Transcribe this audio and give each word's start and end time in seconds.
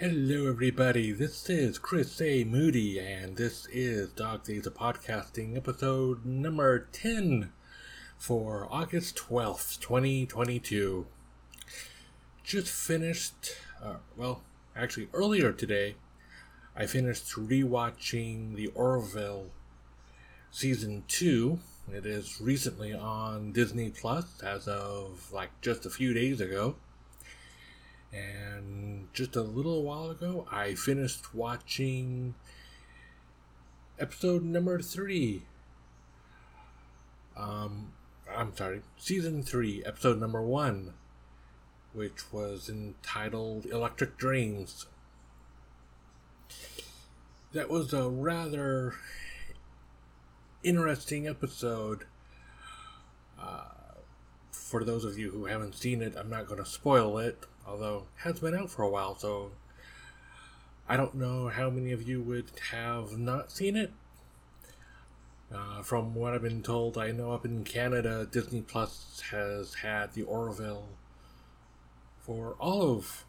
Hello, 0.00 0.46
everybody. 0.48 1.10
This 1.10 1.50
is 1.50 1.76
Chris 1.76 2.20
A. 2.20 2.44
Moody, 2.44 3.00
and 3.00 3.36
this 3.36 3.66
is 3.72 4.10
Dog 4.10 4.44
Days 4.44 4.64
of 4.64 4.74
Podcasting, 4.74 5.56
episode 5.56 6.24
number 6.24 6.86
10 6.92 7.50
for 8.16 8.68
August 8.70 9.16
12th, 9.16 9.80
2022. 9.80 11.04
Just 12.44 12.68
finished, 12.70 13.56
uh, 13.82 13.96
well, 14.16 14.44
actually, 14.76 15.08
earlier 15.12 15.50
today, 15.50 15.96
I 16.76 16.86
finished 16.86 17.32
rewatching 17.32 18.54
The 18.54 18.68
Orville 18.68 19.46
Season 20.52 21.02
2. 21.08 21.58
It 21.92 22.06
is 22.06 22.40
recently 22.40 22.92
on 22.92 23.50
Disney 23.50 23.90
Plus 23.90 24.40
as 24.44 24.68
of 24.68 25.32
like 25.32 25.50
just 25.60 25.84
a 25.86 25.90
few 25.90 26.14
days 26.14 26.40
ago. 26.40 26.76
And 28.12 29.08
just 29.12 29.36
a 29.36 29.42
little 29.42 29.82
while 29.82 30.10
ago, 30.10 30.46
I 30.50 30.74
finished 30.74 31.34
watching 31.34 32.34
episode 33.98 34.42
number 34.44 34.80
three. 34.80 35.42
Um, 37.36 37.92
I'm 38.34 38.56
sorry, 38.56 38.82
season 38.96 39.42
three, 39.42 39.84
episode 39.84 40.18
number 40.18 40.42
one, 40.42 40.94
which 41.92 42.32
was 42.32 42.68
entitled 42.68 43.66
Electric 43.66 44.16
Dreams. 44.16 44.86
That 47.52 47.70
was 47.70 47.92
a 47.92 48.08
rather 48.08 48.94
interesting 50.62 51.26
episode. 51.26 52.04
For 54.68 54.84
those 54.84 55.04
of 55.04 55.18
you 55.18 55.30
who 55.30 55.46
haven't 55.46 55.74
seen 55.74 56.02
it, 56.02 56.14
I'm 56.16 56.30
not 56.30 56.46
going 56.46 56.62
to 56.62 56.68
spoil 56.68 57.18
it 57.18 57.46
although 57.68 58.06
it 58.16 58.22
has 58.22 58.40
been 58.40 58.54
out 58.54 58.70
for 58.70 58.82
a 58.82 58.88
while, 58.88 59.16
so 59.16 59.50
I 60.88 60.96
don't 60.96 61.14
know 61.14 61.48
how 61.48 61.68
many 61.68 61.92
of 61.92 62.08
you 62.08 62.22
would 62.22 62.50
have 62.72 63.18
not 63.18 63.52
seen 63.52 63.76
it. 63.76 63.92
Uh, 65.54 65.82
from 65.82 66.14
what 66.14 66.34
I've 66.34 66.42
been 66.42 66.62
told, 66.62 66.98
I 66.98 67.10
know 67.10 67.32
up 67.32 67.44
in 67.44 67.64
Canada, 67.64 68.26
Disney 68.30 68.62
Plus 68.62 69.22
has 69.30 69.74
had 69.74 70.12
the 70.12 70.22
Orville 70.22 70.88
for 72.18 72.54
all 72.58 72.96
of 72.96 73.24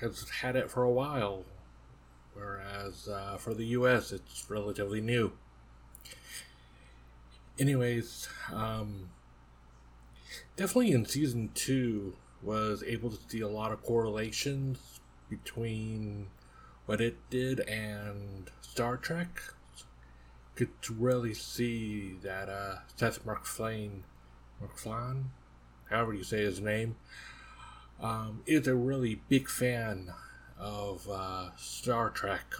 has 0.00 0.28
had 0.28 0.56
it 0.56 0.70
for 0.70 0.82
a 0.82 0.90
while, 0.90 1.44
whereas 2.34 3.08
uh, 3.08 3.36
for 3.38 3.54
the 3.54 3.66
U.S. 3.66 4.12
it's 4.12 4.44
relatively 4.48 5.00
new. 5.00 5.32
Anyways, 7.58 8.28
um, 8.52 9.10
definitely 10.56 10.92
in 10.92 11.06
season 11.06 11.50
two, 11.54 12.16
was 12.42 12.82
able 12.86 13.10
to 13.10 13.18
see 13.28 13.40
a 13.40 13.48
lot 13.48 13.72
of 13.72 13.82
correlations 13.82 15.00
between 15.30 16.26
what 16.86 17.00
it 17.00 17.16
did 17.30 17.60
and 17.60 18.50
Star 18.60 18.96
Trek. 18.96 19.42
Could 20.54 20.68
really 20.90 21.34
see 21.34 22.16
that 22.22 22.48
uh, 22.48 22.76
Seth 22.96 23.24
MacFarlane, 23.24 24.04
MacFarlane, 24.60 25.30
however 25.90 26.14
you 26.14 26.22
say 26.22 26.42
his 26.42 26.60
name, 26.60 26.96
um, 28.00 28.42
is 28.46 28.68
a 28.68 28.76
really 28.76 29.20
big 29.28 29.48
fan 29.48 30.12
of 30.58 31.08
uh, 31.10 31.50
Star 31.56 32.10
Trek. 32.10 32.54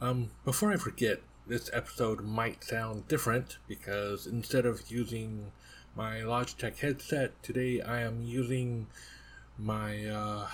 Um, 0.00 0.30
before 0.44 0.72
I 0.72 0.76
forget, 0.76 1.20
this 1.46 1.70
episode 1.72 2.22
might 2.22 2.64
sound 2.64 3.06
different 3.08 3.58
because 3.68 4.26
instead 4.26 4.66
of 4.66 4.90
using 4.90 5.52
my 5.96 6.16
Logitech 6.16 6.78
headset. 6.80 7.42
Today 7.42 7.80
I 7.80 8.02
am 8.02 8.22
using 8.22 8.86
my 9.58 10.04
uh, 10.04 10.48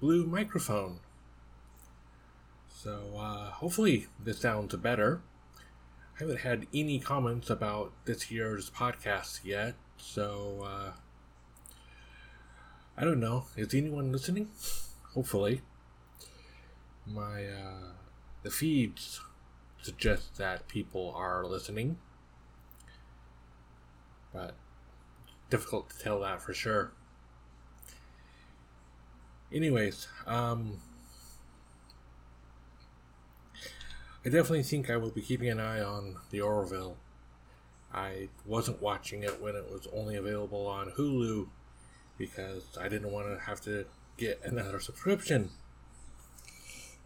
blue 0.00 0.26
microphone. 0.26 1.00
So 2.68 3.14
uh, 3.16 3.50
hopefully 3.52 4.08
this 4.22 4.40
sounds 4.40 4.76
better. 4.76 5.22
I 6.16 6.24
haven't 6.24 6.40
had 6.40 6.66
any 6.74 7.00
comments 7.00 7.48
about 7.48 7.92
this 8.04 8.30
year's 8.30 8.70
podcast 8.70 9.40
yet, 9.44 9.76
so 9.96 10.66
uh, 10.66 10.92
I 12.94 13.04
don't 13.04 13.20
know. 13.20 13.46
Is 13.56 13.72
anyone 13.72 14.12
listening? 14.12 14.50
Hopefully. 15.14 15.62
My 17.06 17.46
uh, 17.46 17.92
the 18.42 18.50
feeds 18.50 19.20
suggest 19.82 20.36
that 20.38 20.68
people 20.68 21.12
are 21.16 21.44
listening, 21.44 21.98
but 24.32 24.54
difficult 25.50 25.90
to 25.90 25.98
tell 25.98 26.20
that 26.20 26.40
for 26.40 26.54
sure. 26.54 26.92
Anyways, 29.52 30.08
um, 30.26 30.78
I 34.24 34.28
definitely 34.28 34.62
think 34.62 34.88
I 34.88 34.96
will 34.96 35.10
be 35.10 35.20
keeping 35.20 35.48
an 35.48 35.60
eye 35.60 35.82
on 35.82 36.16
the 36.30 36.40
Orville. 36.40 36.96
I 37.92 38.28
wasn't 38.46 38.80
watching 38.80 39.22
it 39.22 39.42
when 39.42 39.54
it 39.54 39.70
was 39.70 39.86
only 39.92 40.16
available 40.16 40.66
on 40.66 40.92
Hulu 40.92 41.48
because 42.16 42.78
I 42.80 42.88
didn't 42.88 43.10
want 43.10 43.26
to 43.26 43.44
have 43.44 43.60
to 43.62 43.84
get 44.16 44.40
another 44.44 44.80
subscription. 44.80 45.50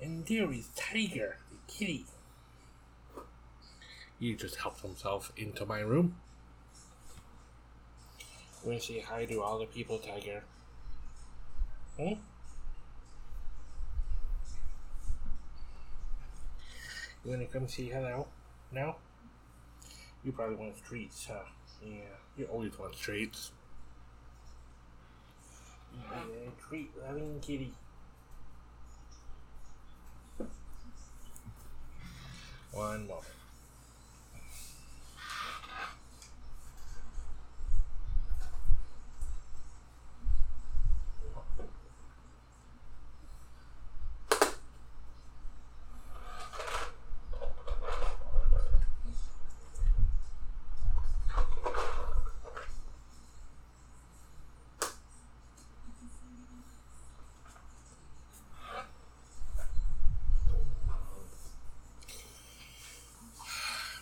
And 0.00 0.26
there 0.26 0.52
is 0.52 0.68
Tiger, 0.76 1.38
the 1.50 1.56
kitty. 1.66 2.04
He 4.18 4.34
just 4.34 4.56
helped 4.56 4.80
himself 4.80 5.32
into 5.36 5.66
my 5.66 5.80
room. 5.80 6.16
You 8.64 8.72
to 8.72 8.80
say 8.80 9.00
hi 9.00 9.26
to 9.26 9.42
all 9.42 9.58
the 9.58 9.66
people, 9.66 9.98
Tiger? 9.98 10.42
Hmm? 11.96 12.14
You 17.24 17.30
want 17.30 17.42
to 17.42 17.46
come 17.46 17.68
say 17.68 17.84
hello 17.84 18.26
now? 18.72 18.96
You 20.24 20.32
probably 20.32 20.56
want 20.56 20.82
treats, 20.84 21.26
huh? 21.26 21.44
Yeah, 21.84 22.16
you 22.36 22.46
always 22.46 22.76
want 22.78 22.96
treats. 22.96 23.52
Yeah, 25.94 26.50
treat 26.68 26.90
loving 27.06 27.38
kitty. 27.40 27.72
One 32.72 33.06
moment. 33.06 33.26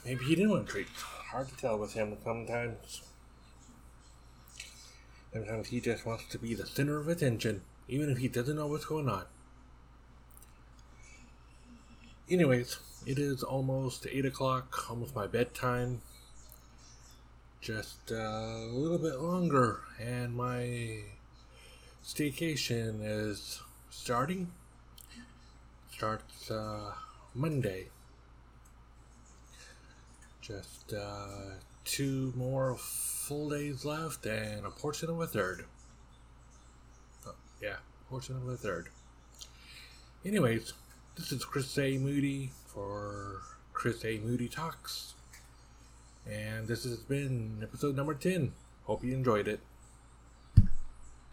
Maybe 0.04 0.24
he 0.24 0.34
didn't 0.34 0.50
want 0.50 0.66
to 0.66 0.72
treats. 0.72 1.00
Hard 1.00 1.48
to 1.48 1.56
tell 1.56 1.78
with 1.78 1.94
him 1.94 2.16
sometimes. 2.22 3.02
Sometimes 5.32 5.68
he 5.68 5.80
just 5.80 6.04
wants 6.04 6.28
to 6.28 6.38
be 6.38 6.54
the 6.54 6.66
center 6.66 6.98
of 6.98 7.08
attention, 7.08 7.62
even 7.88 8.10
if 8.10 8.18
he 8.18 8.28
doesn't 8.28 8.56
know 8.56 8.66
what's 8.66 8.84
going 8.84 9.08
on. 9.08 9.24
Anyways, 12.30 12.78
it 13.06 13.18
is 13.18 13.42
almost 13.42 14.06
8 14.10 14.26
o'clock, 14.26 14.90
almost 14.90 15.14
my 15.14 15.26
bedtime. 15.26 16.02
Just 17.60 18.12
uh, 18.12 18.14
a 18.14 18.72
little 18.72 18.98
bit 18.98 19.18
longer, 19.18 19.80
and 19.98 20.36
my 20.36 21.00
staycation 22.04 23.00
is 23.02 23.60
starting. 23.90 24.52
Starts 25.90 26.50
uh, 26.50 26.92
Monday. 27.34 27.88
Just 30.46 30.92
uh, 30.92 31.54
two 31.86 32.34
more 32.36 32.76
full 32.76 33.48
days 33.48 33.86
left 33.86 34.26
and 34.26 34.66
a 34.66 34.70
portion 34.70 35.08
of 35.08 35.18
a 35.18 35.26
third. 35.26 35.64
Oh, 37.26 37.34
yeah, 37.62 37.76
portion 38.10 38.36
of 38.36 38.46
a 38.46 38.56
third. 38.56 38.90
Anyways, 40.22 40.74
this 41.16 41.32
is 41.32 41.46
Chris 41.46 41.78
A. 41.78 41.96
Moody 41.96 42.50
for 42.66 43.40
Chris 43.72 44.04
A. 44.04 44.18
Moody 44.18 44.48
Talks. 44.48 45.14
And 46.30 46.68
this 46.68 46.84
has 46.84 46.98
been 46.98 47.60
episode 47.62 47.96
number 47.96 48.12
10. 48.12 48.52
Hope 48.84 49.02
you 49.02 49.14
enjoyed 49.14 49.48
it. 49.48 49.60